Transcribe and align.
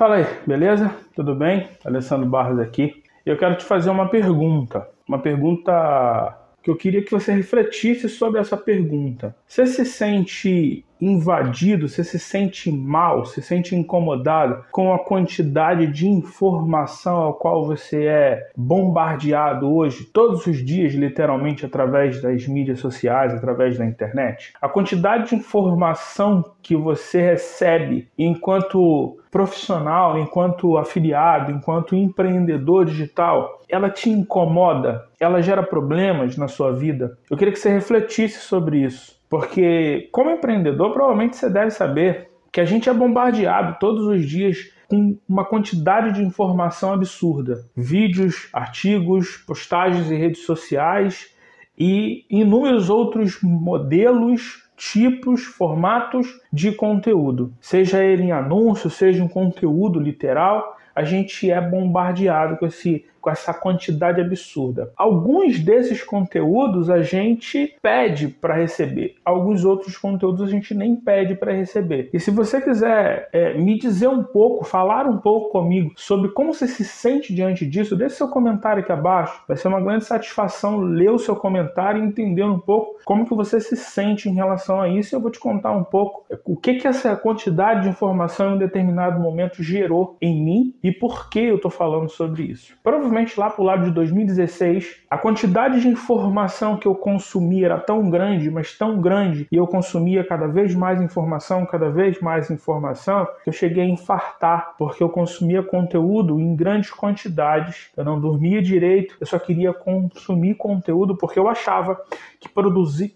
Fala 0.00 0.16
aí, 0.16 0.26
beleza? 0.46 0.90
Tudo 1.14 1.34
bem? 1.34 1.68
Alessandro 1.84 2.26
Barros 2.26 2.58
aqui. 2.58 3.02
Eu 3.26 3.36
quero 3.36 3.54
te 3.58 3.66
fazer 3.66 3.90
uma 3.90 4.08
pergunta. 4.08 4.88
Uma 5.06 5.18
pergunta 5.18 6.38
que 6.62 6.70
eu 6.70 6.76
queria 6.76 7.02
que 7.02 7.10
você 7.10 7.32
refletisse 7.32 8.08
sobre 8.08 8.40
essa 8.40 8.56
pergunta. 8.56 9.34
Você 9.46 9.66
se 9.66 9.84
sente 9.84 10.84
invadido, 11.00 11.88
você 11.88 12.04
se 12.04 12.18
sente 12.18 12.70
mal, 12.70 13.24
se 13.24 13.40
sente 13.40 13.74
incomodado 13.74 14.64
com 14.70 14.92
a 14.92 14.98
quantidade 14.98 15.86
de 15.86 16.06
informação 16.06 17.16
ao 17.16 17.34
qual 17.34 17.64
você 17.64 18.04
é 18.04 18.50
bombardeado 18.54 19.72
hoje, 19.72 20.04
todos 20.04 20.46
os 20.46 20.62
dias, 20.64 20.92
literalmente, 20.92 21.64
através 21.64 22.20
das 22.20 22.46
mídias 22.46 22.80
sociais, 22.80 23.32
através 23.32 23.78
da 23.78 23.86
internet? 23.86 24.52
A 24.60 24.68
quantidade 24.68 25.30
de 25.30 25.36
informação 25.36 26.44
que 26.62 26.76
você 26.76 27.22
recebe 27.22 28.08
enquanto 28.18 29.16
profissional, 29.30 30.18
enquanto 30.18 30.76
afiliado, 30.76 31.50
enquanto 31.50 31.96
empreendedor 31.96 32.84
digital, 32.84 33.62
ela 33.68 33.88
te 33.88 34.10
incomoda? 34.10 35.08
Ela 35.20 35.42
gera 35.42 35.62
problemas 35.62 36.38
na 36.38 36.48
sua 36.48 36.72
vida? 36.72 37.18
Eu 37.30 37.36
queria 37.36 37.52
que 37.52 37.58
você 37.60 37.68
refletisse 37.68 38.38
sobre 38.38 38.82
isso. 38.82 39.20
Porque, 39.28 40.08
como 40.10 40.30
empreendedor, 40.30 40.92
provavelmente 40.92 41.36
você 41.36 41.50
deve 41.50 41.70
saber 41.70 42.30
que 42.50 42.60
a 42.60 42.64
gente 42.64 42.88
é 42.88 42.94
bombardeado 42.94 43.76
todos 43.78 44.06
os 44.06 44.26
dias 44.26 44.72
com 44.88 45.16
uma 45.28 45.44
quantidade 45.44 46.12
de 46.14 46.22
informação 46.22 46.92
absurda: 46.92 47.64
vídeos, 47.76 48.48
artigos, 48.52 49.36
postagens 49.46 50.10
em 50.10 50.16
redes 50.16 50.44
sociais 50.44 51.32
e 51.78 52.24
inúmeros 52.28 52.90
outros 52.90 53.38
modelos, 53.42 54.68
tipos, 54.76 55.44
formatos 55.44 56.26
de 56.52 56.72
conteúdo. 56.72 57.52
Seja 57.60 58.02
ele 58.02 58.24
em 58.24 58.32
anúncio, 58.32 58.90
seja 58.90 59.22
um 59.22 59.28
conteúdo 59.28 60.00
literal, 60.00 60.76
a 60.94 61.04
gente 61.04 61.50
é 61.50 61.60
bombardeado 61.60 62.56
com 62.56 62.66
esse 62.66 63.06
com 63.20 63.30
essa 63.30 63.52
quantidade 63.52 64.20
absurda. 64.20 64.92
Alguns 64.96 65.58
desses 65.58 66.02
conteúdos 66.02 66.90
a 66.90 67.02
gente 67.02 67.76
pede 67.82 68.28
para 68.28 68.54
receber, 68.54 69.16
alguns 69.24 69.64
outros 69.64 69.96
conteúdos 69.96 70.42
a 70.42 70.50
gente 70.50 70.74
nem 70.74 70.96
pede 70.96 71.34
para 71.34 71.52
receber. 71.52 72.10
E 72.12 72.20
se 72.20 72.30
você 72.30 72.60
quiser 72.60 73.28
é, 73.32 73.54
me 73.54 73.78
dizer 73.78 74.08
um 74.08 74.22
pouco, 74.22 74.64
falar 74.64 75.06
um 75.06 75.18
pouco 75.18 75.50
comigo 75.50 75.92
sobre 75.96 76.30
como 76.30 76.54
você 76.54 76.66
se 76.66 76.84
sente 76.84 77.34
diante 77.34 77.66
disso, 77.66 77.96
deixe 77.96 78.16
seu 78.16 78.28
comentário 78.28 78.82
aqui 78.82 78.92
abaixo. 78.92 79.42
Vai 79.46 79.56
ser 79.56 79.68
uma 79.68 79.80
grande 79.80 80.04
satisfação 80.04 80.78
ler 80.78 81.10
o 81.10 81.18
seu 81.18 81.36
comentário 81.36 82.02
e 82.02 82.06
entender 82.06 82.44
um 82.44 82.58
pouco 82.58 83.00
como 83.04 83.26
que 83.26 83.34
você 83.34 83.60
se 83.60 83.76
sente 83.76 84.28
em 84.28 84.34
relação 84.34 84.80
a 84.80 84.88
isso. 84.88 85.14
Eu 85.14 85.20
vou 85.20 85.30
te 85.30 85.38
contar 85.38 85.72
um 85.72 85.84
pouco 85.84 86.24
o 86.44 86.56
que 86.56 86.74
que 86.74 86.86
essa 86.86 87.16
quantidade 87.16 87.82
de 87.82 87.88
informação 87.88 88.50
em 88.50 88.54
um 88.54 88.58
determinado 88.58 89.20
momento 89.20 89.62
gerou 89.62 90.16
em 90.20 90.42
mim 90.42 90.74
e 90.82 90.92
por 90.92 91.28
que 91.28 91.40
eu 91.40 91.56
estou 91.56 91.70
falando 91.70 92.08
sobre 92.08 92.44
isso. 92.44 92.74
Provavelmente 93.10 93.38
lá 93.38 93.50
para 93.50 93.60
o 93.60 93.64
lado 93.64 93.84
de 93.84 93.90
2016, 93.90 95.02
a 95.10 95.18
quantidade 95.18 95.80
de 95.80 95.88
informação 95.88 96.76
que 96.76 96.86
eu 96.86 96.94
consumia 96.94 97.66
era 97.66 97.78
tão 97.78 98.08
grande, 98.08 98.48
mas 98.50 98.78
tão 98.78 99.00
grande, 99.00 99.48
e 99.50 99.56
eu 99.56 99.66
consumia 99.66 100.24
cada 100.24 100.46
vez 100.46 100.74
mais 100.74 101.02
informação, 101.02 101.66
cada 101.66 101.90
vez 101.90 102.20
mais 102.20 102.50
informação, 102.50 103.26
que 103.42 103.50
eu 103.50 103.52
cheguei 103.52 103.82
a 103.82 103.88
infartar, 103.88 104.74
porque 104.78 105.02
eu 105.02 105.08
consumia 105.08 105.62
conteúdo 105.62 106.38
em 106.40 106.54
grandes 106.54 106.90
quantidades, 106.90 107.90
eu 107.96 108.04
não 108.04 108.20
dormia 108.20 108.62
direito, 108.62 109.16
eu 109.20 109.26
só 109.26 109.38
queria 109.38 109.72
consumir 109.72 110.54
conteúdo 110.54 111.16
porque 111.16 111.38
eu 111.38 111.48
achava 111.48 112.00
que 112.38 112.48
produzir, 112.48 113.14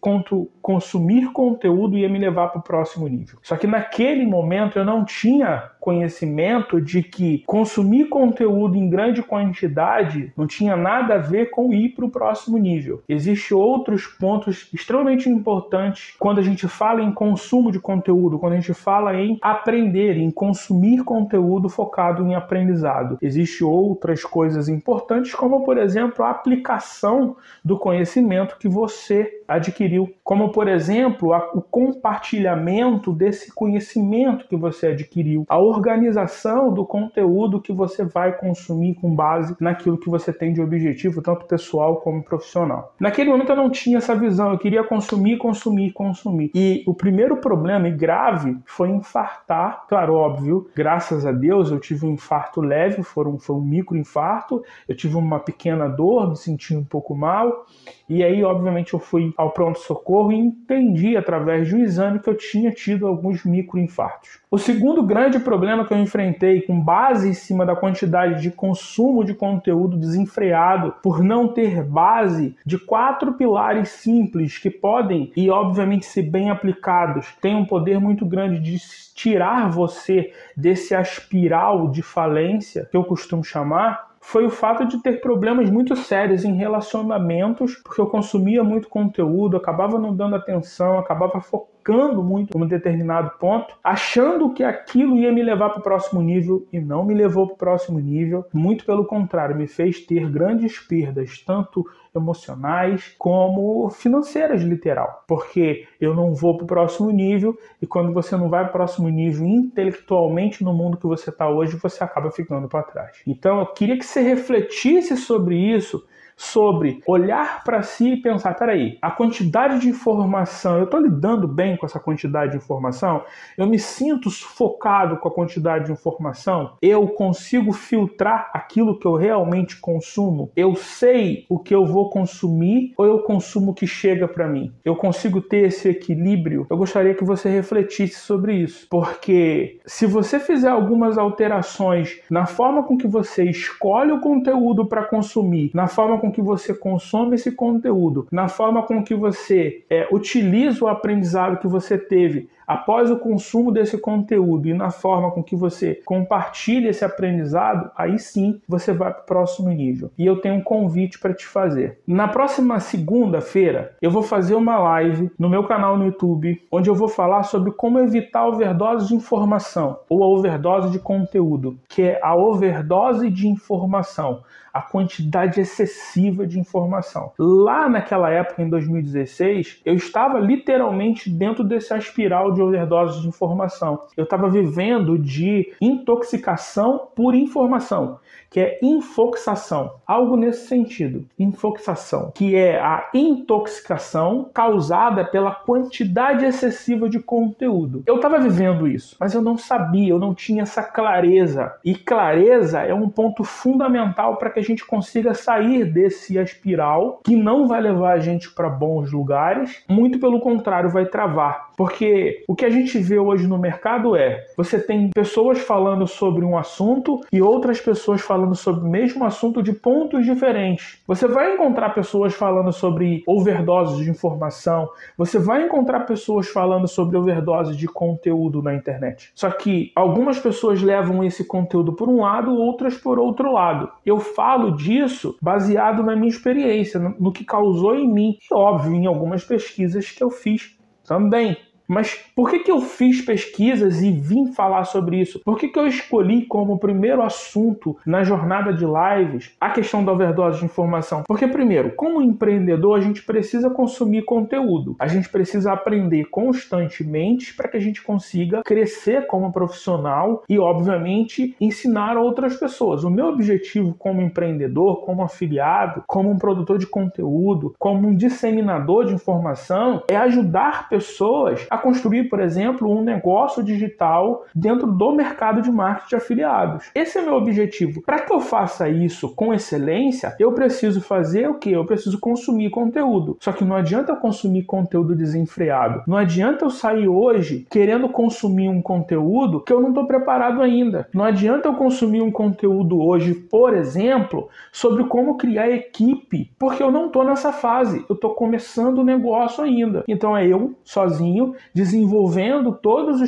consumir 0.61 1.33
conteúdo 1.33 1.97
ia 1.97 2.09
me 2.09 2.19
levar 2.19 2.49
para 2.49 2.59
o 2.59 2.63
próximo 2.63 3.07
nível. 3.07 3.39
Só 3.43 3.57
que 3.57 3.67
naquele 3.67 4.27
momento 4.27 4.79
eu 4.79 4.85
não 4.85 5.05
tinha 5.05 5.71
conhecimento 5.85 6.81
de 6.81 7.03
que 7.03 7.43
consumir 7.47 8.07
conteúdo 8.07 8.75
em 8.75 8.89
grande 8.89 9.23
quantidade 9.23 10.33
não 10.35 10.47
tinha 10.47 10.75
nada 10.75 11.17
a 11.17 11.19
ver 11.19 11.51
com 11.51 11.75
ir 11.75 11.91
para 11.91 12.07
o 12.07 12.11
próximo 12.11 12.57
nível. 12.57 13.03
Existem 13.07 13.55
outros 13.55 14.07
pontos 14.07 14.71
extremamente 14.73 15.29
importantes 15.29 16.15
quando 16.19 16.39
a 16.39 16.43
gente 16.43 16.67
fala 16.67 17.03
em 17.03 17.13
consumo 17.13 17.71
de 17.71 17.79
conteúdo, 17.79 18.39
quando 18.39 18.55
a 18.55 18.57
gente 18.57 18.73
fala 18.73 19.15
em 19.15 19.39
aprender, 19.43 20.17
em 20.17 20.31
consumir 20.31 21.05
conteúdo 21.05 21.69
focado 21.69 22.27
em 22.27 22.35
aprendizado. 22.35 23.19
Existem 23.21 23.67
outras 23.67 24.25
coisas 24.25 24.71
importantes, 24.71 25.35
como 25.35 25.67
por 25.67 25.77
exemplo 25.77 26.25
a 26.25 26.31
aplicação 26.31 27.37
do 27.63 27.79
conhecimento 27.79 28.57
que 28.59 28.71
você 28.71 29.43
adquiriu, 29.47 30.15
como 30.25 30.51
por 30.51 30.67
exemplo 30.67 31.35
o 31.53 31.61
compartilhamento 31.61 33.13
desse 33.13 33.53
conhecimento 33.53 34.49
que 34.49 34.57
você 34.57 34.87
adquiriu, 34.87 35.45
a 35.47 35.59
organização 35.75 36.73
do 36.73 36.87
conteúdo 36.87 37.61
que 37.61 37.73
você 37.73 38.05
vai 38.05 38.37
consumir 38.37 38.95
com 38.95 39.15
base 39.15 39.57
naquilo 39.61 39.99
que 39.99 40.09
você 40.09 40.33
tem 40.33 40.53
de 40.53 40.61
objetivo, 40.61 41.21
tanto 41.21 41.47
pessoal 41.47 41.97
como 41.97 42.23
profissional. 42.23 42.95
Naquele 42.99 43.31
momento 43.31 43.51
eu 43.51 43.57
não 43.57 43.71
tinha 43.71 43.99
essa 43.99 44.15
visão, 44.15 44.53
eu 44.53 44.59
queria 44.59 44.85
consumir, 44.85 45.37
consumir, 45.39 45.93
consumir. 45.93 46.51
E 46.55 46.85
o 46.87 46.95
primeiro 46.95 47.37
problema 47.39 47.89
e 47.89 47.93
grave 47.93 48.57
foi 48.65 48.91
infartar, 48.91 49.85
claro, 49.89 50.15
óbvio, 50.15 50.69
graças 50.75 51.27
a 51.27 51.33
Deus 51.33 51.71
eu 51.71 51.81
tive 51.81 52.07
um 52.07 52.13
infarto 52.13 52.61
leve, 52.61 53.03
foi 53.03 53.27
um, 53.27 53.39
foi 53.39 53.57
um 53.57 53.61
microinfarto, 53.61 54.63
eu 54.89 54.97
tive 54.97 55.17
uma 55.17 55.41
pequena 55.41 55.89
dor, 55.89 56.31
me 56.31 56.37
senti 56.37 56.77
um 56.77 56.85
pouco 56.85 57.15
mal, 57.15 57.67
e 58.09 58.23
aí, 58.23 58.45
obviamente, 58.45 58.93
eu 58.93 59.01
fui 59.01 59.33
ao 59.37 59.51
pronto-socorro 59.51 60.31
e 60.31 60.37
entendi 60.37 61.17
através 61.17 61.67
de 61.69 61.75
um 61.75 61.79
exame 61.79 62.19
que 62.19 62.29
eu 62.29 62.37
tinha 62.37 62.71
tido 62.71 63.07
alguns 63.07 63.45
microinfartos. 63.45 64.41
O 64.51 64.59
segundo 64.59 65.03
grande 65.03 65.39
problema 65.39 65.64
que 65.87 65.95
eu 65.95 65.99
enfrentei, 65.99 66.63
com 66.63 66.79
base 66.81 67.29
em 67.29 67.35
cima 67.35 67.65
da 67.65 67.75
quantidade 67.75 68.43
de 68.43 68.51
consumo 68.51 69.25
de 69.25 69.35
conteúdo 69.35 69.97
desenfreado, 69.97 70.95
por 71.03 71.23
não 71.23 71.49
ter 71.49 71.83
base 71.83 72.57
de 72.65 72.79
quatro 72.79 73.35
pilares 73.35 73.89
simples 73.89 74.59
que 74.59 74.71
podem, 74.71 75.33
e 75.37 75.51
obviamente 75.51 76.07
se 76.07 76.23
bem 76.23 76.51
aplicados, 76.51 77.35
têm 77.41 77.57
um 77.57 77.65
poder 77.65 77.99
muito 77.99 78.27
grande 78.27 78.61
de 78.61 78.79
tirar 79.15 79.71
você 79.71 80.33
desse 80.57 80.95
aspiral 80.95 81.89
de 81.89 82.03
falência, 82.03 82.87
que 82.91 82.97
eu 82.97 83.05
costumo 83.05 83.43
chamar, 83.43 84.15
foi 84.21 84.47
o 84.47 84.51
fato 84.51 84.87
de 84.87 85.03
ter 85.03 85.21
problemas 85.21 85.69
muito 85.71 85.95
sérios 85.95 86.45
em 86.45 86.55
relacionamentos, 86.55 87.75
porque 87.77 88.01
eu 88.01 88.07
consumia 88.07 88.65
muito 88.65 88.89
conteúdo, 88.89 89.57
acabava 89.57 89.99
não 89.99 90.17
dando 90.17 90.35
atenção, 90.35 90.99
acabava 90.99 91.41
focando 91.41 91.74
focando 91.85 92.23
muito 92.23 92.59
num 92.59 92.67
determinado 92.67 93.33
ponto, 93.39 93.75
achando 93.85 94.55
que 94.55 94.65
aquilo 94.65 95.19
ia 95.19 95.31
me 95.31 95.43
levar 95.43 95.69
para 95.69 95.81
o 95.81 95.83
próximo 95.83 96.23
nível 96.23 96.67
e 96.73 96.81
não 96.81 97.05
me 97.05 97.13
levou 97.13 97.47
para 97.47 97.55
o 97.55 97.59
próximo 97.59 98.01
nível. 98.01 98.47
Muito 98.55 98.87
pelo 98.87 99.05
contrário, 99.05 99.55
me 99.55 99.67
fez 99.67 100.01
ter 100.01 100.27
grandes 100.31 100.79
perdas, 100.79 101.39
tanto 101.47 101.85
emocionais 102.17 103.15
como 103.19 103.91
financeiras, 103.91 104.63
literal. 104.63 105.25
Porque 105.29 105.87
eu 106.01 106.15
não 106.15 106.33
vou 106.33 106.57
para 106.57 106.65
o 106.65 106.69
próximo 106.69 107.11
nível 107.11 107.55
e 107.83 107.87
quando 107.87 108.15
você 108.15 108.35
não 108.35 108.49
vai 108.49 108.63
para 108.63 108.71
o 108.71 108.73
próximo 108.73 109.11
nível 109.11 109.45
intelectualmente 109.47 110.65
no 110.65 110.73
mundo 110.73 110.97
que 110.97 111.07
você 111.07 111.29
está 111.29 111.51
hoje, 111.51 111.77
você 111.77 112.03
acaba 112.03 112.31
ficando 112.31 112.67
para 112.67 112.83
trás. 112.83 113.19
Então 113.27 113.61
eu 113.61 113.67
queria 113.67 113.99
que 113.99 114.07
você 114.07 114.23
refletisse 114.23 115.19
sobre 115.19 115.57
isso 115.57 116.03
sobre 116.37 117.01
olhar 117.07 117.63
para 117.65 117.83
si 117.83 118.15
e 118.15 118.23
pensar: 118.23 118.55
peraí, 118.55 118.99
a 119.01 119.11
quantidade 119.11 119.81
de 119.81 119.89
informação, 119.89 120.79
eu 120.79 120.85
estou 120.85 121.01
lidando 121.01 121.47
bem 121.47 121.77
com 121.77 121.87
essa 121.87 122.01
quantidade 122.01 122.53
de 122.53 122.59
informação? 122.59 123.23
Eu 123.57 123.67
me 123.67 123.79
sinto 123.79 124.31
sufocado 124.31 125.17
com 125.19 125.29
a 125.29 125.35
quantidade 125.35 125.87
de 125.87 125.93
informação? 125.93 126.77
Eu 126.81 127.09
consigo 127.09 127.73
filtrar 127.73 128.51
aquilo 128.53 128.99
que 128.99 129.07
eu 129.07 129.15
realmente 129.15 129.81
consumo? 129.81 130.51
Eu 130.57 130.75
sei 130.75 131.47
o 131.49 131.59
que 131.59 131.75
eu 131.75 131.87
vou 131.87 132.11
consumir 132.11 132.93
ou 132.97 133.07
eu 133.07 133.21
consumo 133.21 133.71
o 133.71 133.75
que 133.75 133.87
chega 133.87 134.27
para 134.27 134.49
mim? 134.49 134.73
Eu 134.85 134.97
consigo 134.97 135.41
ter 135.41 135.67
esse 135.67 135.89
equilíbrio? 135.89 136.67
Eu 136.69 136.77
gostaria 136.77 137.15
que 137.15 137.25
você 137.25 137.49
refletisse 137.49 138.21
sobre 138.21 138.55
isso, 138.55 138.87
porque 138.91 139.79
se 139.87 140.07
você 140.07 140.39
fizer 140.39 140.69
algumas 140.69 141.19
alterações 141.19 142.21
na 142.31 142.47
forma 142.47 142.83
com 142.83 142.97
que 142.97 143.07
você 143.07 143.45
escolhe 143.45 144.13
o 144.13 144.21
conteúdo 144.21 144.87
para 144.87 145.05
consumir, 145.05 145.71
na 145.75 145.87
forma 145.87 146.19
com 146.25 146.33
que 146.33 146.41
você 146.41 146.73
consome 146.73 147.35
esse 147.35 147.53
conteúdo, 147.53 148.27
na 148.33 148.49
forma 148.49 148.83
com 148.83 149.05
que 149.05 149.15
você 149.15 149.85
é, 149.91 150.09
utiliza 150.11 150.83
o 150.83 150.89
aprendizado 150.89 151.59
que 151.59 151.67
você 151.67 151.99
teve 151.99 152.49
após 152.67 153.11
o 153.11 153.19
consumo 153.19 153.71
desse 153.71 153.99
conteúdo 153.99 154.69
e 154.69 154.75
na 154.75 154.91
forma 154.91 155.31
com 155.31 155.43
que 155.43 155.57
você 155.57 156.01
compartilha 156.05 156.91
esse 156.91 157.05
aprendizado, 157.05 157.91
aí 157.97 158.19
sim 158.19 158.61
você 158.69 158.93
vai 158.93 159.13
para 159.13 159.23
o 159.23 159.27
próximo 159.27 159.71
nível. 159.71 160.11
E 160.19 160.27
eu 160.27 160.41
tenho 160.41 160.57
um 160.57 160.63
convite 160.63 161.19
para 161.19 161.35
te 161.35 161.47
fazer. 161.47 161.99
Na 162.07 162.29
próxima 162.29 162.81
segunda-feira, 162.81 163.95
eu 164.01 164.11
vou 164.11 164.23
fazer 164.23 164.55
uma 164.55 164.79
live 164.79 165.31
no 165.39 165.49
meu 165.49 165.65
canal 165.65 165.97
no 165.97 166.07
YouTube, 166.07 166.63
onde 166.71 166.89
eu 166.89 166.95
vou 166.95 167.09
falar 167.09 167.43
sobre 167.45 167.73
como 167.73 167.99
evitar 167.99 168.41
a 168.41 168.49
overdose 168.49 169.09
de 169.09 169.15
informação 169.15 169.99
ou 170.09 170.23
a 170.23 170.27
overdose 170.27 170.91
de 170.91 170.99
conteúdo, 170.99 171.79
que 171.89 172.03
é 172.03 172.21
a 172.23 172.35
overdose 172.35 173.31
de 173.31 173.49
informação 173.49 174.43
a 174.75 174.83
quantidade 174.83 175.61
excessiva 175.61 176.45
de 176.45 176.59
informação. 176.59 177.33
Lá 177.39 177.89
naquela 177.89 178.29
época, 178.29 178.61
em 178.61 178.69
2016, 178.69 179.81
eu 179.85 179.95
estava 179.95 180.41
literalmente 180.41 181.31
dentro 181.31 181.63
dessa 181.63 181.97
espiral 181.97 182.51
de 182.55 182.63
overdose 182.63 183.21
de 183.21 183.29
informação. 183.29 184.05
Eu 184.17 184.25
estava 184.25 184.49
vivendo 184.49 185.19
de 185.19 185.73
intoxicação 185.81 187.09
por 187.15 187.35
informação 187.35 188.19
que 188.55 188.61
é 188.61 188.79
infoxação, 188.81 189.95
algo 190.07 190.37
nesse 190.37 190.69
sentido, 190.69 191.25
infoxação, 191.37 192.31
que 192.33 192.55
é 192.55 192.79
a 192.79 193.11
intoxicação 193.13 194.49
causada 194.55 195.25
pela 195.25 195.51
quantidade 195.51 196.45
excessiva 196.45 197.09
de 197.09 197.19
conteúdo. 197.19 198.05
Eu 198.07 198.15
estava 198.15 198.39
vivendo 198.39 198.87
isso, 198.87 199.17
mas 199.19 199.35
eu 199.35 199.43
não 199.43 199.59
sabia, 199.59 200.11
eu 200.11 200.21
não 200.21 200.33
tinha 200.33 200.63
essa 200.63 200.85
clareza. 200.85 201.75
E 201.85 201.97
clareza 201.97 202.79
é 202.83 202.95
um 202.95 203.09
ponto 203.09 203.43
fundamental 203.43 204.37
para 204.37 204.51
que 204.51 204.61
a 204.61 204.63
gente 204.63 204.87
consiga 204.87 205.35
sair 205.35 205.85
desse 205.85 206.39
espiral 206.39 207.21
que 207.25 207.35
não 207.35 207.67
vai 207.67 207.81
levar 207.81 208.13
a 208.13 208.21
gente 208.21 208.49
para 208.53 208.69
bons 208.69 209.11
lugares, 209.11 209.83
muito 209.89 210.21
pelo 210.21 210.39
contrário, 210.39 210.91
vai 210.91 211.07
travar. 211.07 211.71
Porque 211.77 212.45
o 212.49 212.55
que 212.55 212.65
a 212.65 212.71
gente 212.71 212.99
vê 212.99 213.19
hoje 213.19 213.47
no 213.47 213.59
mercado 213.59 214.17
é: 214.17 214.45
você 214.57 214.79
tem 214.79 215.11
pessoas 215.11 215.61
falando 215.61 216.07
sobre 216.07 216.45
um 216.45 216.57
assunto 216.57 217.21
e 217.33 217.43
outras 217.43 217.81
pessoas 217.81 218.21
falando 218.21 218.55
sobre 218.55 218.87
o 218.87 218.91
mesmo 218.91 219.25
assunto 219.25 219.63
de 219.63 219.73
pontos 219.73 220.25
diferentes. 220.25 220.99
Você 221.07 221.27
vai 221.27 221.55
encontrar 221.55 221.91
pessoas 221.91 222.35
falando 222.35 222.73
sobre 222.73 223.23
overdose 223.27 224.03
de 224.03 224.11
informação, 224.11 224.89
você 225.17 225.39
vai 225.39 225.65
encontrar 225.65 226.01
pessoas 226.01 226.49
falando 226.49 226.87
sobre 226.87 227.17
overdose 227.17 227.77
de 227.77 227.87
conteúdo 227.87 228.63
na 228.63 228.75
internet. 228.75 229.31
Só 229.35 229.51
que 229.51 229.93
algumas 229.95 230.39
pessoas 230.39 230.83
levam 230.83 231.25
esse 231.25 231.45
conteúdo 231.45 231.93
por 231.93 232.09
um 232.09 232.21
lado, 232.23 232.55
outras 232.55 232.97
por 232.97 233.19
outro 233.19 233.53
lado. 233.53 233.91
Eu 234.05 234.19
falo 234.19 234.77
disso 234.77 235.37
baseado 235.41 236.03
na 236.03 236.15
minha 236.15 236.29
experiência, 236.29 236.99
no 237.01 237.33
que 237.33 237.45
causou 237.45 237.97
em 237.97 238.11
mim, 238.11 238.39
e 238.51 238.55
óbvio, 238.55 238.95
em 238.95 239.07
algumas 239.07 239.45
pesquisas 239.45 240.11
que 240.11 240.23
eu 240.23 240.31
fiz 240.31 240.74
também. 241.05 241.57
Mas 241.87 242.15
por 242.35 242.51
que, 242.51 242.61
que 242.61 242.71
eu 242.71 242.81
fiz 242.81 243.21
pesquisas 243.21 244.03
e 244.03 244.11
vim 244.11 244.53
falar 244.53 244.85
sobre 244.85 245.21
isso? 245.21 245.41
Por 245.45 245.59
que, 245.59 245.69
que 245.69 245.79
eu 245.79 245.87
escolhi 245.87 246.47
como 246.47 246.79
primeiro 246.79 247.23
assunto 247.23 247.97
na 248.07 248.25
jornada 248.25 248.73
de 248.73 248.85
lives 248.85 249.53
a 249.61 249.71
questão 249.71 250.05
da 250.05 250.13
overdose 250.13 250.61
de 250.61 250.65
informação? 250.65 251.23
Porque, 251.27 251.47
primeiro, 251.47 251.93
como 251.95 252.23
empreendedor, 252.23 252.99
a 252.99 253.03
gente 253.03 253.23
precisa 253.23 253.71
consumir 253.71 254.25
conteúdo. 254.25 254.97
A 254.99 255.07
gente 255.07 255.29
precisa 255.29 255.73
aprender 255.73 256.25
constantemente 256.27 257.55
para 257.55 257.69
que 257.69 257.77
a 257.77 257.81
gente 257.81 258.03
consiga 258.03 258.63
crescer 258.63 259.27
como 259.27 259.53
profissional 259.53 260.43
e, 260.49 260.59
obviamente, 260.59 261.55
ensinar 261.61 262.17
outras 262.17 262.57
pessoas. 262.57 263.05
O 263.05 263.11
meu 263.11 263.27
objetivo 263.27 263.95
como 263.99 264.23
empreendedor, 264.23 265.05
como 265.05 265.23
afiliado, 265.23 266.03
como 266.07 266.31
um 266.31 266.39
produtor 266.39 266.79
de 266.79 266.87
conteúdo, 266.87 267.75
como 267.79 268.09
um 268.09 268.15
disseminador 268.15 269.07
de 269.07 269.15
informação 269.15 270.03
é 270.09 270.17
ajudar 270.17 270.89
pessoas 270.89 271.67
a 271.75 271.79
construir, 271.79 272.25
por 272.25 272.41
exemplo, 272.41 272.91
um 272.91 273.03
negócio 273.03 273.63
digital 273.63 274.45
dentro 274.55 274.87
do 274.87 275.13
mercado 275.13 275.61
de 275.61 275.71
marketing 275.71 276.09
de 276.09 276.17
afiliados. 276.17 276.91
Esse 276.95 277.19
é 277.19 277.23
meu 277.23 277.35
objetivo. 277.35 278.03
Para 278.03 278.21
que 278.21 278.33
eu 278.33 278.41
faça 278.41 278.89
isso 278.89 279.35
com 279.35 279.53
excelência, 279.53 280.35
eu 280.39 280.53
preciso 280.53 281.01
fazer 281.01 281.49
o 281.49 281.55
que? 281.55 281.71
Eu 281.71 281.85
preciso 281.85 282.19
consumir 282.19 282.71
conteúdo. 282.71 283.37
Só 283.41 283.53
que 283.53 283.65
não 283.65 283.77
adianta 283.77 284.13
eu 284.13 284.17
consumir 284.17 284.65
conteúdo 284.65 285.15
desenfreado. 285.15 286.03
Não 286.07 286.17
adianta 286.17 286.65
eu 286.65 286.71
sair 286.71 287.09
hoje 287.09 287.67
querendo 287.71 288.09
consumir 288.09 288.69
um 288.69 288.83
conteúdo 288.83 289.61
que 289.61 289.73
eu 289.73 289.81
não 289.81 289.91
estou 289.91 290.07
preparado 290.07 290.63
ainda. 290.63 291.09
Não 291.13 291.25
adianta 291.25 291.69
eu 291.69 291.75
consumir 291.75 292.23
um 292.23 292.31
conteúdo 292.31 293.01
hoje, 293.01 293.35
por 293.35 293.75
exemplo, 293.75 294.49
sobre 294.73 295.05
como 295.05 295.37
criar 295.37 295.71
equipe, 295.71 296.51
porque 296.59 296.83
eu 296.83 296.91
não 296.91 297.07
estou 297.07 297.25
nessa 297.25 297.53
fase. 297.53 298.05
Eu 298.09 298.15
estou 298.15 298.35
começando 298.35 298.99
o 298.99 299.05
negócio 299.05 299.63
ainda. 299.63 300.05
Então 300.09 300.37
é 300.37 300.47
eu 300.47 300.75
sozinho 300.85 301.55
desenvolvendo 301.73 302.73
todas 302.73 303.21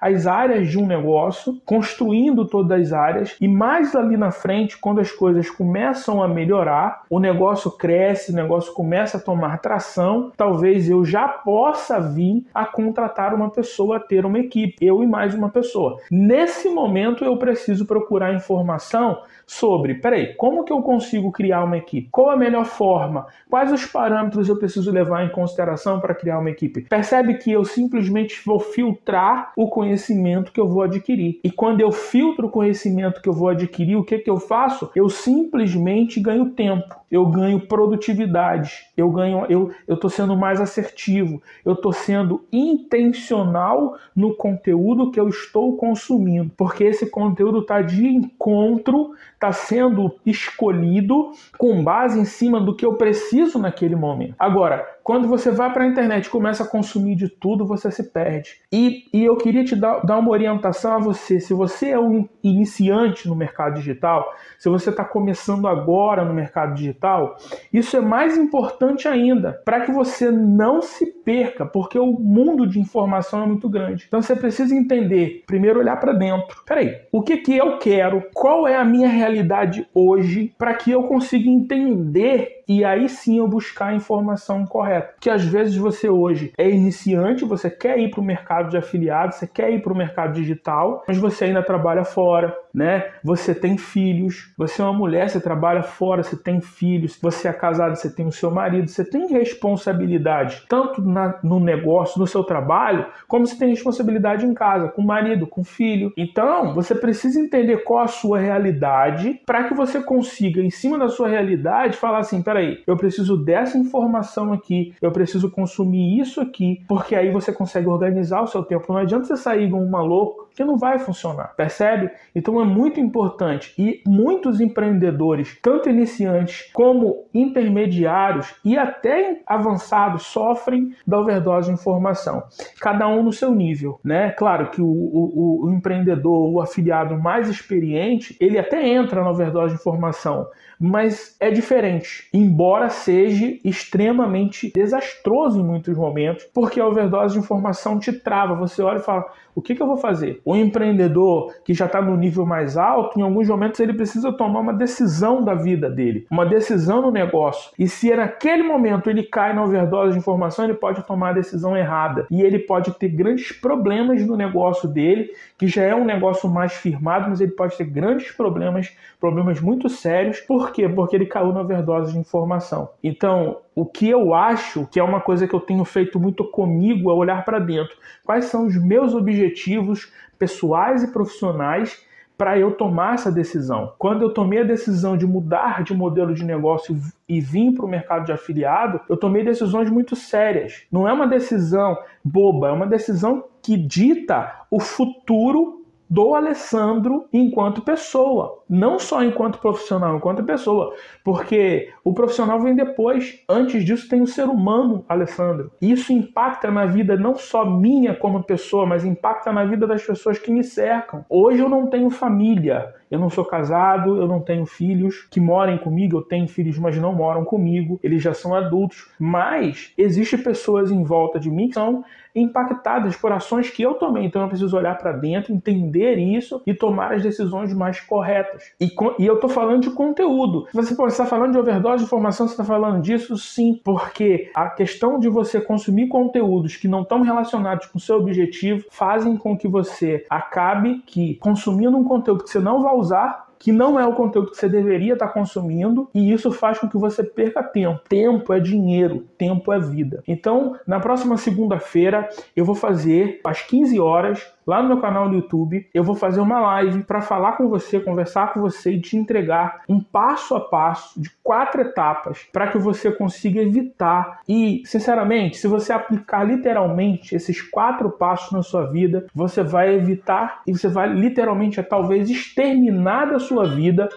as 0.00 0.26
áreas 0.26 0.68
de 0.68 0.78
um 0.78 0.86
negócio, 0.86 1.60
construindo 1.64 2.44
todas 2.44 2.80
as 2.80 2.92
áreas, 2.92 3.36
e 3.40 3.48
mais 3.48 3.94
ali 3.94 4.16
na 4.16 4.30
frente, 4.30 4.78
quando 4.78 5.00
as 5.00 5.10
coisas 5.10 5.50
começam 5.50 6.22
a 6.22 6.28
melhorar, 6.28 7.02
o 7.10 7.18
negócio 7.18 7.70
cresce, 7.70 8.32
o 8.32 8.34
negócio 8.34 8.72
começa 8.72 9.18
a 9.18 9.20
tomar 9.20 9.58
tração, 9.58 10.32
talvez 10.36 10.88
eu 10.88 11.04
já 11.04 11.28
possa 11.28 12.00
vir 12.00 12.46
a 12.54 12.64
contratar 12.64 13.34
uma 13.34 13.50
pessoa, 13.50 13.96
a 13.96 14.00
ter 14.00 14.24
uma 14.24 14.38
equipe, 14.38 14.76
eu 14.80 15.02
e 15.02 15.06
mais 15.06 15.34
uma 15.34 15.48
pessoa. 15.48 15.98
Nesse 16.10 16.68
momento 16.68 17.24
eu 17.24 17.36
preciso 17.36 17.86
procurar 17.86 18.34
informação 18.34 19.18
sobre, 19.46 19.94
peraí, 19.94 20.34
como 20.34 20.62
que 20.64 20.72
eu 20.72 20.80
consigo 20.80 21.32
criar 21.32 21.64
uma 21.64 21.76
equipe? 21.76 22.08
Qual 22.10 22.30
a 22.30 22.36
melhor 22.36 22.64
forma? 22.64 23.26
Quais 23.48 23.72
os 23.72 23.84
parâmetros 23.84 24.48
eu 24.48 24.56
preciso 24.56 24.92
levar 24.92 25.24
em 25.24 25.28
consideração 25.28 25.98
para 25.98 26.14
criar 26.14 26.38
uma 26.38 26.50
equipe? 26.50 26.82
Percebe 26.82 27.34
que 27.34 27.49
eu 27.52 27.64
simplesmente 27.64 28.40
vou 28.44 28.58
filtrar 28.58 29.52
o 29.56 29.68
conhecimento 29.68 30.52
que 30.52 30.60
eu 30.60 30.68
vou 30.68 30.82
adquirir. 30.82 31.40
E 31.42 31.50
quando 31.50 31.80
eu 31.80 31.90
filtro 31.90 32.46
o 32.46 32.50
conhecimento 32.50 33.20
que 33.20 33.28
eu 33.28 33.32
vou 33.32 33.48
adquirir, 33.48 33.96
o 33.96 34.04
que, 34.04 34.18
que 34.18 34.30
eu 34.30 34.38
faço? 34.38 34.90
Eu 34.94 35.08
simplesmente 35.08 36.20
ganho 36.20 36.50
tempo, 36.50 36.94
eu 37.10 37.26
ganho 37.26 37.66
produtividade, 37.66 38.86
eu 38.96 39.10
ganho, 39.10 39.44
eu 39.48 39.72
estou 39.88 40.08
sendo 40.08 40.36
mais 40.36 40.60
assertivo, 40.60 41.42
eu 41.64 41.72
estou 41.72 41.92
sendo 41.92 42.44
intencional 42.52 43.96
no 44.14 44.34
conteúdo 44.34 45.10
que 45.10 45.18
eu 45.18 45.28
estou 45.28 45.76
consumindo, 45.76 46.50
porque 46.56 46.84
esse 46.84 47.10
conteúdo 47.10 47.60
está 47.60 47.82
de 47.82 48.06
encontro 48.06 49.12
está 49.40 49.52
sendo 49.52 50.14
escolhido 50.26 51.32
com 51.56 51.82
base 51.82 52.20
em 52.20 52.26
cima 52.26 52.60
do 52.60 52.76
que 52.76 52.84
eu 52.84 52.94
preciso 52.94 53.58
naquele 53.58 53.96
momento. 53.96 54.34
Agora, 54.38 54.86
quando 55.02 55.26
você 55.26 55.50
vai 55.50 55.72
para 55.72 55.84
a 55.84 55.86
internet 55.86 56.26
e 56.26 56.30
começa 56.30 56.62
a 56.62 56.66
consumir 56.66 57.16
de 57.16 57.26
tudo, 57.26 57.64
você 57.64 57.90
se 57.90 58.10
perde. 58.12 58.60
E, 58.70 59.08
e 59.14 59.24
eu 59.24 59.36
queria 59.38 59.64
te 59.64 59.74
dar, 59.74 60.04
dar 60.04 60.18
uma 60.18 60.30
orientação 60.30 60.92
a 60.92 60.98
você. 60.98 61.40
Se 61.40 61.54
você 61.54 61.88
é 61.88 61.98
um 61.98 62.28
iniciante 62.42 63.26
no 63.26 63.34
mercado 63.34 63.76
digital, 63.76 64.30
se 64.58 64.68
você 64.68 64.90
está 64.90 65.04
começando 65.04 65.66
agora 65.66 66.22
no 66.22 66.34
mercado 66.34 66.74
digital, 67.00 67.38
isso 67.72 67.96
é 67.96 68.00
mais 68.00 68.36
importante 68.36 69.08
ainda 69.08 69.52
para 69.64 69.80
que 69.80 69.90
você 69.90 70.30
não 70.30 70.82
se 70.82 71.06
perca, 71.06 71.64
porque 71.64 71.98
o 71.98 72.12
mundo 72.12 72.66
de 72.66 72.78
informação 72.78 73.42
é 73.42 73.46
muito 73.46 73.68
grande. 73.68 74.04
Então 74.06 74.20
você 74.20 74.36
precisa 74.36 74.74
entender, 74.74 75.42
primeiro 75.46 75.80
olhar 75.80 75.96
para 75.96 76.12
dentro. 76.12 76.62
Peraí, 76.66 76.98
o 77.10 77.22
que, 77.22 77.38
que 77.38 77.56
eu 77.56 77.78
quero? 77.78 78.22
Qual 78.34 78.68
é 78.68 78.76
a 78.76 78.84
minha 78.84 79.08
realidade 79.08 79.86
hoje 79.94 80.52
para 80.58 80.74
que 80.74 80.90
eu 80.90 81.04
consiga 81.04 81.48
entender 81.48 82.59
e 82.70 82.84
aí 82.84 83.08
sim 83.08 83.38
eu 83.38 83.48
buscar 83.48 83.86
a 83.86 83.94
informação 83.96 84.64
correta. 84.64 85.14
Que 85.20 85.28
às 85.28 85.44
vezes 85.44 85.76
você 85.76 86.08
hoje 86.08 86.52
é 86.56 86.70
iniciante, 86.70 87.44
você 87.44 87.68
quer 87.68 87.98
ir 87.98 88.12
para 88.12 88.20
o 88.20 88.24
mercado 88.24 88.70
de 88.70 88.76
afiliados, 88.76 89.38
você 89.38 89.46
quer 89.48 89.72
ir 89.72 89.82
para 89.82 89.92
o 89.92 89.96
mercado 89.96 90.34
digital, 90.34 91.02
mas 91.08 91.18
você 91.18 91.46
ainda 91.46 91.64
trabalha 91.64 92.04
fora, 92.04 92.56
né? 92.72 93.10
Você 93.24 93.56
tem 93.56 93.76
filhos, 93.76 94.54
você 94.56 94.80
é 94.80 94.84
uma 94.84 94.96
mulher, 94.96 95.28
você 95.28 95.40
trabalha 95.40 95.82
fora, 95.82 96.22
você 96.22 96.36
tem 96.36 96.60
filhos, 96.60 97.18
você 97.20 97.48
é 97.48 97.52
casado, 97.52 97.96
você 97.96 98.08
tem 98.08 98.24
o 98.24 98.30
seu 98.30 98.52
marido, 98.52 98.88
você 98.88 99.04
tem 99.04 99.26
responsabilidade 99.26 100.62
tanto 100.68 101.02
na, 101.02 101.40
no 101.42 101.58
negócio, 101.58 102.20
no 102.20 102.26
seu 102.28 102.44
trabalho, 102.44 103.04
como 103.26 103.48
você 103.48 103.58
tem 103.58 103.70
responsabilidade 103.70 104.46
em 104.46 104.54
casa, 104.54 104.86
com 104.86 105.02
o 105.02 105.06
marido, 105.06 105.44
com 105.44 105.62
o 105.62 105.64
filho. 105.64 106.12
Então, 106.16 106.72
você 106.72 106.94
precisa 106.94 107.40
entender 107.40 107.78
qual 107.78 108.04
a 108.04 108.06
sua 108.06 108.38
realidade 108.38 109.40
para 109.44 109.64
que 109.64 109.74
você 109.74 110.00
consiga, 110.00 110.62
em 110.62 110.70
cima 110.70 110.96
da 110.96 111.08
sua 111.08 111.28
realidade, 111.28 111.96
falar 111.96 112.18
assim: 112.18 112.40
peraí 112.40 112.59
peraí, 112.60 112.82
eu 112.86 112.96
preciso 112.96 113.36
dessa 113.36 113.78
informação 113.78 114.52
aqui, 114.52 114.94
eu 115.00 115.10
preciso 115.10 115.50
consumir 115.50 116.20
isso 116.20 116.40
aqui, 116.40 116.82
porque 116.86 117.14
aí 117.14 117.30
você 117.30 117.52
consegue 117.52 117.88
organizar 117.88 118.42
o 118.42 118.46
seu 118.46 118.62
tempo. 118.62 118.92
Não 118.92 119.00
adianta 119.00 119.24
você 119.24 119.36
sair 119.36 119.64
igual 119.64 119.82
um 119.82 119.90
maluco 119.90 120.49
que 120.60 120.64
não 120.64 120.76
vai 120.76 120.98
funcionar, 120.98 121.54
percebe? 121.56 122.10
Então 122.34 122.60
é 122.60 122.64
muito 122.66 123.00
importante 123.00 123.72
e 123.78 124.02
muitos 124.06 124.60
empreendedores, 124.60 125.58
tanto 125.62 125.88
iniciantes 125.88 126.70
como 126.74 127.24
intermediários 127.32 128.54
e 128.62 128.76
até 128.76 129.40
avançados, 129.46 130.24
sofrem 130.24 130.94
da 131.06 131.18
overdose 131.18 131.68
de 131.68 131.74
informação, 131.74 132.42
cada 132.78 133.08
um 133.08 133.22
no 133.22 133.32
seu 133.32 133.54
nível, 133.54 133.98
né? 134.04 134.32
Claro 134.32 134.70
que 134.70 134.82
o, 134.82 134.86
o, 134.86 135.64
o 135.64 135.70
empreendedor, 135.70 136.52
o 136.52 136.60
afiliado 136.60 137.18
mais 137.18 137.48
experiente, 137.48 138.36
ele 138.38 138.58
até 138.58 138.86
entra 138.86 139.24
na 139.24 139.30
overdose 139.30 139.74
de 139.74 139.80
informação, 139.80 140.46
mas 140.78 141.36
é 141.38 141.50
diferente, 141.50 142.28
embora 142.32 142.88
seja 142.88 143.54
extremamente 143.62 144.72
desastroso 144.74 145.60
em 145.60 145.64
muitos 145.64 145.94
momentos, 145.94 146.44
porque 146.54 146.80
a 146.80 146.86
overdose 146.86 147.34
de 147.34 147.40
informação 147.40 147.98
te 147.98 148.12
trava. 148.12 148.54
Você 148.54 148.82
olha 148.82 148.98
e 148.98 149.02
fala: 149.02 149.26
O 149.60 149.62
que, 149.62 149.74
que 149.74 149.82
eu 149.82 149.86
vou 149.86 149.98
fazer? 149.98 150.40
O 150.42 150.56
empreendedor 150.56 151.52
que 151.62 151.74
já 151.74 151.84
está 151.84 152.00
no 152.00 152.16
nível 152.16 152.46
mais 152.46 152.78
alto, 152.78 153.18
em 153.18 153.22
alguns 153.22 153.46
momentos 153.46 153.78
ele 153.78 153.92
precisa 153.92 154.32
tomar 154.32 154.60
uma 154.60 154.72
decisão 154.72 155.44
da 155.44 155.54
vida 155.54 155.90
dele, 155.90 156.26
uma 156.30 156.46
decisão 156.46 157.02
no 157.02 157.10
negócio. 157.10 157.70
E 157.78 157.86
se 157.86 158.14
naquele 158.16 158.62
momento 158.62 159.10
ele 159.10 159.22
cai 159.22 159.52
na 159.54 159.62
overdose 159.62 160.12
de 160.12 160.18
informação, 160.18 160.64
ele 160.64 160.72
pode 160.72 161.02
tomar 161.06 161.30
a 161.30 161.34
decisão 161.34 161.76
errada. 161.76 162.26
E 162.30 162.40
ele 162.40 162.58
pode 162.58 162.92
ter 162.92 163.10
grandes 163.10 163.52
problemas 163.52 164.26
no 164.26 164.34
negócio 164.34 164.88
dele, 164.88 165.30
que 165.58 165.66
já 165.66 165.82
é 165.82 165.94
um 165.94 166.06
negócio 166.06 166.48
mais 166.48 166.72
firmado, 166.72 167.28
mas 167.28 167.42
ele 167.42 167.52
pode 167.52 167.76
ter 167.76 167.84
grandes 167.84 168.32
problemas, 168.32 168.96
problemas 169.20 169.60
muito 169.60 169.90
sérios. 169.90 170.40
Por 170.40 170.72
quê? 170.72 170.88
Porque 170.88 171.16
ele 171.16 171.26
caiu 171.26 171.52
na 171.52 171.60
overdose 171.60 172.14
de 172.14 172.18
informação. 172.18 172.88
Então, 173.04 173.58
o 173.74 173.86
que 173.86 174.08
eu 174.08 174.34
acho 174.34 174.86
que 174.86 174.98
é 174.98 175.02
uma 175.02 175.20
coisa 175.20 175.46
que 175.46 175.54
eu 175.54 175.60
tenho 175.60 175.84
feito 175.84 176.18
muito 176.18 176.44
comigo 176.44 177.10
é 177.10 177.14
olhar 177.14 177.44
para 177.44 177.58
dentro. 177.58 177.96
Quais 178.24 178.46
são 178.46 178.66
os 178.66 178.76
meus 178.76 179.14
objetivos 179.14 180.12
pessoais 180.38 181.02
e 181.02 181.12
profissionais 181.12 182.04
para 182.40 182.58
eu 182.58 182.72
tomar 182.72 183.16
essa 183.16 183.30
decisão. 183.30 183.92
Quando 183.98 184.22
eu 184.22 184.32
tomei 184.32 184.60
a 184.60 184.64
decisão 184.64 185.14
de 185.14 185.26
mudar 185.26 185.84
de 185.84 185.92
modelo 185.92 186.32
de 186.32 186.42
negócio 186.42 186.96
e 187.28 187.38
vim 187.38 187.74
para 187.74 187.84
o 187.84 187.88
mercado 187.88 188.24
de 188.24 188.32
afiliado, 188.32 188.98
eu 189.10 189.16
tomei 189.18 189.44
decisões 189.44 189.90
muito 189.90 190.16
sérias. 190.16 190.84
Não 190.90 191.06
é 191.06 191.12
uma 191.12 191.26
decisão 191.26 191.98
boba, 192.24 192.68
é 192.68 192.72
uma 192.72 192.86
decisão 192.86 193.44
que 193.62 193.76
dita 193.76 194.62
o 194.70 194.80
futuro 194.80 195.79
do 196.10 196.34
Alessandro 196.34 197.28
enquanto 197.32 197.82
pessoa, 197.82 198.64
não 198.68 198.98
só 198.98 199.22
enquanto 199.22 199.60
profissional, 199.60 200.16
enquanto 200.16 200.42
pessoa, 200.42 200.92
porque 201.22 201.88
o 202.02 202.12
profissional 202.12 202.60
vem 202.60 202.74
depois. 202.74 203.38
Antes 203.48 203.84
disso 203.84 204.08
tem 204.08 204.20
o 204.20 204.26
ser 204.26 204.48
humano, 204.48 205.04
Alessandro. 205.08 205.70
Isso 205.80 206.12
impacta 206.12 206.68
na 206.68 206.84
vida 206.84 207.16
não 207.16 207.36
só 207.36 207.64
minha 207.64 208.12
como 208.12 208.42
pessoa, 208.42 208.84
mas 208.84 209.04
impacta 209.04 209.52
na 209.52 209.64
vida 209.64 209.86
das 209.86 210.02
pessoas 210.02 210.36
que 210.36 210.50
me 210.50 210.64
cercam. 210.64 211.24
Hoje 211.28 211.60
eu 211.60 211.68
não 211.68 211.86
tenho 211.86 212.10
família, 212.10 212.92
eu 213.10 213.18
não 213.18 213.28
sou 213.28 213.44
casado, 213.44 214.16
eu 214.16 214.28
não 214.28 214.40
tenho 214.40 214.64
filhos 214.64 215.26
que 215.30 215.40
morem 215.40 215.78
comigo, 215.78 216.18
eu 216.18 216.22
tenho 216.22 216.46
filhos, 216.46 216.78
mas 216.78 216.96
não 216.96 217.12
moram 217.12 217.44
comigo, 217.44 217.98
eles 218.02 218.22
já 218.22 218.32
são 218.32 218.54
adultos, 218.54 219.10
mas 219.18 219.92
existem 219.98 220.38
pessoas 220.38 220.90
em 220.90 221.02
volta 221.02 221.40
de 221.40 221.50
mim 221.50 221.68
que 221.68 221.74
são 221.74 222.04
impactadas 222.34 223.16
por 223.16 223.32
ações 223.32 223.70
que 223.70 223.82
eu 223.82 223.94
tomei. 223.94 224.24
Então 224.24 224.42
eu 224.42 224.48
preciso 224.48 224.76
olhar 224.76 224.96
para 224.96 225.12
dentro, 225.12 225.52
entender 225.52 226.16
isso 226.16 226.62
e 226.66 226.72
tomar 226.72 227.12
as 227.12 227.22
decisões 227.22 227.72
mais 227.74 228.00
corretas. 228.00 228.72
E, 228.80 228.92
e 229.18 229.26
eu 229.26 229.34
estou 229.34 229.50
falando 229.50 229.82
de 229.82 229.90
conteúdo. 229.90 230.66
Você 230.72 230.94
estar 230.94 231.26
falando 231.26 231.52
de 231.52 231.58
overdose 231.58 231.98
de 231.98 232.04
informação, 232.04 232.46
você 232.46 232.52
está 232.52 232.64
falando 232.64 233.02
disso? 233.02 233.36
Sim, 233.36 233.80
porque 233.82 234.50
a 234.54 234.68
questão 234.68 235.18
de 235.18 235.28
você 235.28 235.60
consumir 235.60 236.08
conteúdos 236.08 236.76
que 236.76 236.86
não 236.86 237.02
estão 237.02 237.22
relacionados 237.22 237.86
com 237.86 237.98
o 237.98 238.00
seu 238.00 238.16
objetivo 238.16 238.84
fazem 238.90 239.36
com 239.36 239.56
que 239.56 239.66
você 239.66 240.24
acabe 240.30 241.02
que 241.06 241.34
consumindo 241.36 241.96
um 241.96 242.04
conteúdo 242.04 242.44
que 242.44 242.50
você 242.50 242.60
não 242.60 242.82
vai 242.82 242.94
usar 243.00 243.49
que 243.60 243.70
não 243.70 244.00
é 244.00 244.06
o 244.06 244.14
conteúdo 244.14 244.50
que 244.50 244.56
você 244.56 244.68
deveria 244.68 245.12
estar 245.12 245.28
consumindo 245.28 246.08
e 246.14 246.32
isso 246.32 246.50
faz 246.50 246.78
com 246.78 246.88
que 246.88 246.96
você 246.96 247.22
perca 247.22 247.62
tempo. 247.62 248.00
Tempo 248.08 248.52
é 248.54 248.58
dinheiro, 248.58 249.26
tempo 249.36 249.70
é 249.70 249.78
vida. 249.78 250.24
Então, 250.26 250.76
na 250.86 250.98
próxima 250.98 251.36
segunda-feira, 251.36 252.28
eu 252.56 252.64
vou 252.64 252.74
fazer 252.74 253.40
às 253.44 253.60
15 253.60 254.00
horas 254.00 254.50
lá 254.70 254.80
no 254.80 254.88
meu 254.88 255.00
canal 255.00 255.28
no 255.28 255.34
YouTube, 255.34 255.84
eu 255.92 256.04
vou 256.04 256.14
fazer 256.14 256.40
uma 256.40 256.60
live 256.60 257.02
para 257.02 257.20
falar 257.20 257.52
com 257.52 257.68
você, 257.68 257.98
conversar 257.98 258.54
com 258.54 258.60
você 258.60 258.92
e 258.92 259.00
te 259.00 259.16
entregar 259.16 259.82
um 259.88 260.00
passo 260.00 260.54
a 260.54 260.60
passo 260.60 261.20
de 261.20 261.28
quatro 261.42 261.80
etapas 261.80 262.46
para 262.52 262.68
que 262.68 262.78
você 262.78 263.10
consiga 263.10 263.60
evitar. 263.60 264.40
E, 264.48 264.82
sinceramente, 264.84 265.56
se 265.56 265.66
você 265.66 265.92
aplicar 265.92 266.44
literalmente 266.44 267.34
esses 267.34 267.60
quatro 267.60 268.10
passos 268.10 268.52
na 268.52 268.62
sua 268.62 268.86
vida, 268.86 269.26
você 269.34 269.60
vai 269.60 269.92
evitar 269.92 270.62
e 270.64 270.72
você 270.72 270.86
vai 270.86 271.12
literalmente, 271.12 271.82
talvez, 271.82 272.30
exterminar 272.30 273.26
da 273.26 273.40
sua 273.40 273.49
vida 273.66 274.08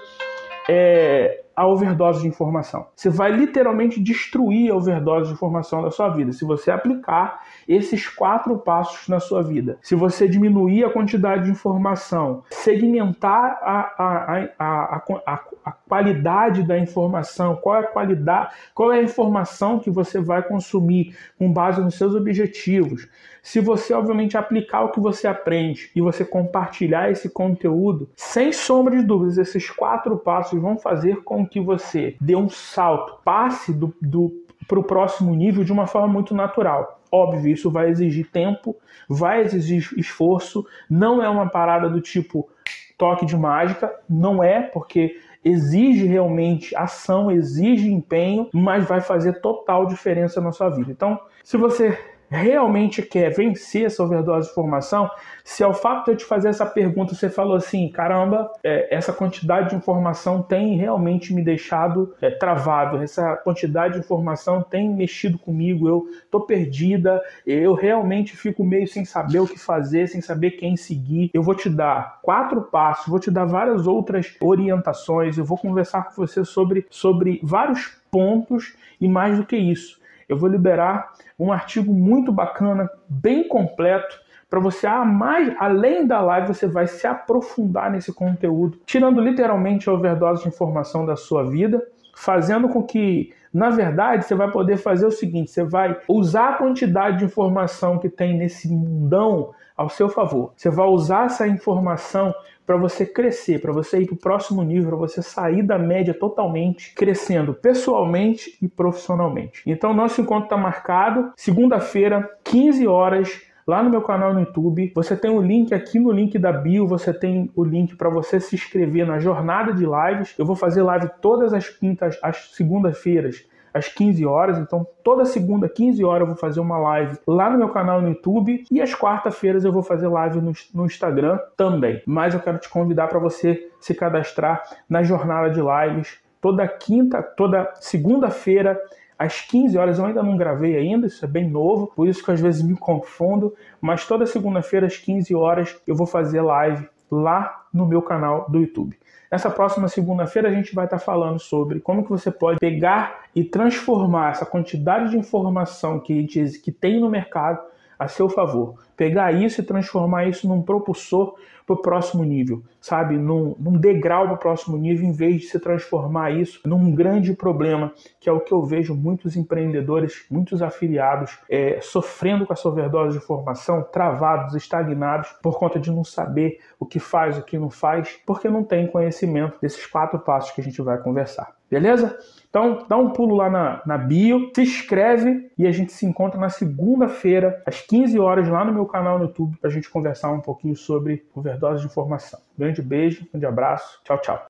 é, 0.70 1.44
a 1.56 1.68
overdose 1.68 2.22
de 2.22 2.28
informação. 2.28 2.88
Você 2.96 3.10
vai 3.10 3.32
literalmente 3.32 4.00
destruir 4.00 4.72
a 4.72 4.76
overdose 4.76 5.28
de 5.28 5.34
informação 5.34 5.84
da 5.84 5.92
sua 5.92 6.10
vida 6.10 6.32
se 6.32 6.44
você 6.46 6.72
aplicar 6.72 7.42
esses 7.68 8.08
quatro 8.08 8.58
passos 8.58 9.08
na 9.08 9.20
sua 9.20 9.44
vida. 9.44 9.78
Se 9.82 9.94
você 9.94 10.28
diminuir 10.28 10.84
a 10.84 10.90
quantidade 10.90 11.46
de 11.46 11.52
informação, 11.52 12.44
segmentar 12.50 13.60
a, 13.62 13.94
a, 13.98 14.48
a, 14.58 15.04
a, 15.26 15.40
a 15.66 15.72
qualidade 15.72 16.64
da 16.64 16.78
informação, 16.78 17.56
qual 17.56 17.76
é 17.76 17.80
a 17.80 17.88
qualidade, 17.88 18.54
qual 18.74 18.92
é 18.92 19.00
a 19.00 19.04
informação 19.04 19.80
que 19.80 19.92
você 19.92 20.20
vai 20.20 20.42
consumir 20.42 21.16
com 21.38 21.52
base 21.52 21.82
nos 21.82 21.96
seus 21.96 22.16
objetivos. 22.16 23.08
Se 23.44 23.60
você, 23.60 23.94
obviamente, 23.94 24.38
aplicar 24.38 24.86
o 24.86 24.92
que 24.92 25.02
você 25.02 25.28
aprende 25.28 25.92
e 25.94 26.00
você 26.00 26.24
compartilhar 26.24 27.12
esse 27.12 27.30
conteúdo, 27.30 28.10
sem 28.16 28.54
sombra 28.54 28.96
de 28.96 29.04
dúvidas, 29.04 29.38
esses 29.38 29.70
quatro 29.70 30.18
passos 30.18 30.62
vão 30.62 30.78
fazer 30.78 31.24
com 31.24 31.46
que 31.46 31.60
você 31.60 32.16
dê 32.22 32.38
um 32.38 32.48
salto, 32.48 33.22
passe 33.22 33.74
do, 33.74 33.94
do 34.02 34.32
para 34.66 34.80
o 34.80 34.84
próximo 34.84 35.36
nível 35.36 35.66
de 35.66 35.74
uma 35.74 35.86
forma 35.86 36.08
muito 36.08 36.34
natural. 36.34 37.02
Óbvio, 37.12 37.52
isso 37.52 37.70
vai 37.70 37.90
exigir 37.90 38.32
tempo, 38.32 38.78
vai 39.10 39.42
exigir 39.42 39.90
esforço, 39.98 40.66
não 40.90 41.22
é 41.22 41.28
uma 41.28 41.50
parada 41.50 41.90
do 41.90 42.00
tipo 42.00 42.50
toque 42.98 43.26
de 43.26 43.36
mágica, 43.36 43.94
não 44.10 44.42
é, 44.42 44.62
porque 44.62 45.20
exige 45.44 46.06
realmente 46.06 46.74
ação, 46.78 47.30
exige 47.30 47.92
empenho, 47.92 48.50
mas 48.54 48.88
vai 48.88 49.02
fazer 49.02 49.42
total 49.42 49.86
diferença 49.86 50.40
na 50.40 50.54
sua 50.54 50.70
vida. 50.70 50.92
Então, 50.92 51.20
se 51.44 51.58
você 51.58 52.00
realmente 52.34 53.02
quer 53.04 53.30
vencer 53.30 53.86
essa 53.86 54.04
overdose 54.04 54.48
de 54.48 54.52
informação, 54.52 55.10
se 55.44 55.64
ao 55.64 55.74
fato 55.74 56.06
de 56.06 56.12
eu 56.12 56.18
te 56.18 56.26
fazer 56.26 56.50
essa 56.50 56.66
pergunta 56.66 57.14
você 57.14 57.30
falou 57.30 57.56
assim, 57.56 57.88
caramba, 57.90 58.52
é, 58.64 58.96
essa 58.96 59.14
quantidade 59.14 59.70
de 59.70 59.76
informação 59.76 60.42
tem 60.42 60.76
realmente 60.76 61.34
me 61.34 61.44
deixado 61.44 62.16
é, 62.20 62.32
travado, 62.32 62.98
essa 63.04 63.36
quantidade 63.38 63.94
de 63.94 64.00
informação 64.00 64.64
tem 64.64 64.90
mexido 64.90 65.38
comigo, 65.38 65.88
eu 65.88 66.08
tô 66.32 66.42
perdida, 66.42 67.22
eu 67.46 67.74
realmente 67.74 68.36
fico 68.36 68.64
meio 68.64 68.88
sem 68.88 69.06
saber 69.06 69.40
o 69.40 69.48
que 69.48 69.60
fazer, 69.60 70.08
sem 70.08 70.22
saber 70.22 70.52
quem 70.52 70.76
seguir. 70.76 71.30
Eu 71.34 71.44
vou 71.44 71.54
te 71.54 71.70
dar 71.70 72.20
quatro 72.22 72.64
passos, 72.64 73.08
vou 73.08 73.20
te 73.20 73.30
dar 73.30 73.46
várias 73.46 73.86
outras 73.86 74.36
orientações, 74.42 75.38
eu 75.38 75.46
vou 75.46 75.58
conversar 75.58 76.06
com 76.06 76.16
você 76.16 76.44
sobre, 76.44 76.86
sobre 76.90 77.40
vários 77.44 77.98
pontos 78.10 78.76
e 79.00 79.08
mais 79.08 79.38
do 79.38 79.46
que 79.46 79.56
isso 79.56 80.02
eu 80.28 80.38
vou 80.38 80.50
liberar 80.50 81.12
um 81.40 81.52
artigo 81.52 81.94
muito 81.94 82.32
bacana, 82.32 82.90
bem 83.08 83.48
completo, 83.48 84.24
para 84.54 84.60
você, 84.60 84.86
ah, 84.86 85.04
mais, 85.04 85.52
além 85.58 86.06
da 86.06 86.22
live, 86.22 86.50
você 86.50 86.68
vai 86.68 86.86
se 86.86 87.08
aprofundar 87.08 87.90
nesse 87.90 88.14
conteúdo, 88.14 88.78
tirando 88.86 89.20
literalmente 89.20 89.90
a 89.90 89.94
overdose 89.94 90.44
de 90.44 90.50
informação 90.50 91.08
da 91.08 91.16
sua 91.16 91.44
vida, 91.44 91.82
fazendo 92.16 92.70
com 92.70 92.84
que, 92.84 93.34
na 93.52 93.72
verdade, 93.72 94.26
você 94.26 94.36
vai 94.36 94.52
poder 94.52 94.78
fazer 94.78 95.08
o 95.08 95.12
seguinte: 95.12 95.50
você 95.50 95.64
vai 95.64 95.98
usar 96.08 96.50
a 96.50 96.58
quantidade 96.58 97.18
de 97.18 97.26
informação 97.26 97.98
que 97.98 98.08
tem 98.08 98.38
nesse 98.38 98.68
mundão 98.68 99.56
ao 99.76 99.90
seu 99.90 100.10
favor. 100.10 100.54
Você 100.56 100.70
vai 100.70 100.88
usar 100.88 101.26
essa 101.26 101.48
informação 101.48 102.34
para 102.66 102.78
você 102.78 103.06
crescer, 103.06 103.60
para 103.60 103.74
você 103.74 104.02
ir 104.02 104.06
para 104.06 104.16
o 104.16 104.20
próximo 104.20 104.64
nível, 104.64 104.90
para 104.90 104.98
você 104.98 105.22
sair 105.22 105.64
da 105.64 105.78
média 105.78 106.14
totalmente, 106.14 106.94
crescendo 106.96 107.54
pessoalmente 107.54 108.58
e 108.62 108.68
profissionalmente. 108.68 109.64
Então, 109.66 109.94
nosso 109.94 110.22
encontro 110.22 110.46
está 110.46 110.58
marcado, 110.58 111.34
segunda-feira, 111.36 112.30
15 112.44 112.88
horas 112.88 113.42
lá 113.66 113.82
no 113.82 113.90
meu 113.90 114.02
canal 114.02 114.34
no 114.34 114.42
YouTube. 114.42 114.92
Você 114.96 115.16
tem 115.16 115.32
o 115.32 115.42
link 115.42 115.74
aqui 115.74 116.00
no 116.00 116.12
link 116.12 116.38
da 116.38 116.52
bio, 116.52 116.88
você 116.88 117.14
tem 117.14 117.50
o 117.56 117.64
link 117.64 117.96
para 117.96 118.10
você 118.10 118.40
se 118.40 118.56
inscrever 118.56 119.06
na 119.06 119.20
jornada 119.20 119.74
de 119.74 119.86
lives. 119.86 120.34
Eu 120.38 120.46
vou 120.46 120.56
fazer 120.56 120.84
live 120.84 121.10
todas 121.22 121.54
as 121.54 121.70
quintas, 121.70 122.18
as 122.22 122.52
segundas-feiras, 122.54 123.46
às 123.74 123.88
15 123.88 124.26
horas. 124.26 124.60
Então, 124.60 124.86
toda 125.04 125.26
segunda, 125.26 125.68
15 125.68 126.04
horas, 126.04 126.22
eu 126.22 126.28
vou 126.28 126.36
fazer 126.36 126.60
uma 126.60 126.78
live 126.78 127.18
lá 127.28 127.50
no 127.50 127.58
meu 127.58 127.70
canal 127.70 128.02
no 128.02 128.10
YouTube. 128.10 128.64
E 128.70 128.82
às 128.82 128.94
quarta-feiras 128.94 129.66
eu 129.66 129.72
vou 129.72 129.84
fazer 129.84 130.08
live 130.08 130.42
no, 130.42 130.54
no 130.74 130.86
Instagram 130.86 131.40
também. 131.58 132.02
Mas 132.06 132.34
eu 132.34 132.40
quero 132.40 132.58
te 132.58 132.70
convidar 132.70 133.08
para 133.08 133.20
você 133.20 133.70
se 133.80 133.94
cadastrar 133.94 134.64
na 134.88 135.04
jornada 135.04 135.50
de 135.50 135.60
lives. 135.60 136.20
Toda 136.40 136.68
quinta, 136.68 137.24
toda 137.24 137.72
segunda-feira 137.76 138.80
às 139.18 139.42
15 139.42 139.78
horas. 139.78 140.00
Eu 140.00 140.06
ainda 140.06 140.22
não 140.22 140.36
gravei 140.36 140.76
ainda, 140.76 141.08
isso 141.08 141.24
é 141.24 141.28
bem 141.28 141.50
novo, 141.50 141.88
por 141.96 142.08
isso 142.08 142.24
que 142.24 142.32
às 142.32 142.42
vezes 142.42 142.62
me 142.62 142.76
confundo, 142.76 143.54
mas 143.80 144.06
toda 144.06 144.26
segunda-feira 144.26 144.88
às 144.88 144.98
15 144.98 145.34
horas 145.34 145.82
eu 145.88 145.96
vou 145.96 146.06
fazer 146.06 146.42
live 146.42 146.90
lá 147.14 147.66
no 147.74 147.86
meu 147.86 148.02
canal 148.02 148.50
do 148.50 148.60
YouTube. 148.60 148.98
Nessa 149.32 149.50
próxima 149.50 149.88
segunda-feira 149.88 150.50
a 150.50 150.52
gente 150.52 150.76
vai 150.76 150.86
estar 150.86 151.00
falando 151.00 151.40
sobre 151.40 151.80
como 151.80 152.04
que 152.04 152.10
você 152.10 152.30
pode 152.30 152.60
pegar 152.60 153.24
e 153.36 153.44
transformar 153.44 154.32
essa 154.32 154.46
quantidade 154.46 155.10
de 155.10 155.18
informação 155.18 156.00
que, 156.00 156.26
que 156.64 156.72
tem 156.72 157.00
no 157.00 157.10
mercado 157.10 157.60
a 157.98 158.08
seu 158.08 158.30
favor. 158.30 158.76
Pegar 158.96 159.32
isso 159.32 159.62
e 159.62 159.64
transformar 159.64 160.28
isso 160.28 160.48
num 160.48 160.62
propulsor 160.62 161.36
para 161.66 161.76
o 161.76 161.82
próximo 161.82 162.24
nível, 162.24 162.62
sabe? 162.80 163.18
Num, 163.18 163.56
num 163.58 163.78
degrau 163.78 164.26
para 164.26 164.36
o 164.36 164.38
próximo 164.38 164.78
nível, 164.78 165.06
em 165.06 165.12
vez 165.12 165.42
de 165.42 165.48
se 165.48 165.60
transformar 165.60 166.32
isso 166.32 166.60
num 166.66 166.94
grande 166.94 167.34
problema, 167.34 167.94
que 168.20 168.30
é 168.30 168.32
o 168.32 168.40
que 168.40 168.54
eu 168.54 168.62
vejo 168.62 168.94
muitos 168.94 169.36
empreendedores, 169.36 170.26
muitos 170.30 170.62
afiliados 170.62 171.40
é, 171.50 171.80
sofrendo 171.82 172.46
com 172.46 172.54
essa 172.54 172.68
overdose 172.68 173.18
de 173.18 173.24
informação, 173.24 173.82
travados, 173.82 174.56
estagnados, 174.56 175.30
por 175.42 175.58
conta 175.58 175.80
de 175.80 175.92
não 175.92 176.04
saber 176.04 176.60
o 176.80 176.86
que 176.86 177.00
faz, 177.00 177.38
o 177.38 177.44
que 177.44 177.58
não 177.58 177.70
faz, 177.70 178.20
porque 178.26 178.50
não 178.50 178.64
tem 178.64 178.88
conhecimento 178.88 179.58
desses 179.62 179.86
quatro 179.86 180.20
passos 180.20 180.52
que 180.52 180.62
a 180.62 180.64
gente 180.64 180.82
vai 180.82 180.98
conversar. 180.98 181.56
Beleza? 181.74 182.16
Então, 182.50 182.86
dá 182.88 182.96
um 182.96 183.10
pulo 183.10 183.36
lá 183.36 183.50
na, 183.50 183.82
na 183.84 183.98
bio, 183.98 184.52
se 184.54 184.62
inscreve 184.62 185.50
e 185.58 185.66
a 185.66 185.72
gente 185.72 185.92
se 185.92 186.06
encontra 186.06 186.40
na 186.40 186.50
segunda-feira, 186.50 187.64
às 187.66 187.82
15 187.82 188.20
horas, 188.20 188.48
lá 188.48 188.64
no 188.64 188.72
meu 188.84 188.88
canal 188.88 189.18
no 189.18 189.26
YouTube, 189.26 189.58
para 189.58 189.70
a 189.70 189.74
gente 189.74 189.90
conversar 189.90 190.32
um 190.32 190.42
pouquinho 190.42 190.76
sobre 190.76 191.26
overdose 191.34 191.82
de 191.82 191.88
informação. 191.88 192.40
Grande 192.58 192.82
beijo, 192.82 193.26
grande 193.32 193.46
abraço, 193.46 194.02
tchau, 194.04 194.20
tchau. 194.20 194.46